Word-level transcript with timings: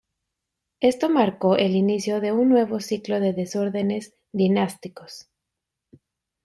Esto 0.79 1.09
marcó 1.11 1.57
el 1.57 1.75
inicio 1.75 2.21
de 2.21 2.31
un 2.31 2.49
nuevo 2.49 2.79
ciclo 2.79 3.19
de 3.19 3.33
desórdenes 3.33 4.15
dinásticos. 4.33 5.29